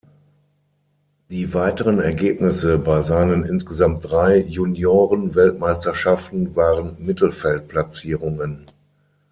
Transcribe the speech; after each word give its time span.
Die 1.29 1.53
weiteren 1.53 1.99
Ergebnisse 1.99 2.79
bei 2.79 3.03
seinen 3.03 3.45
insgesamt 3.45 4.03
drei 4.03 4.37
Junioren-Weltmeisterschaften 4.37 6.55
waren 6.55 6.95
Mittelfeldplatzierungen. 7.05 8.65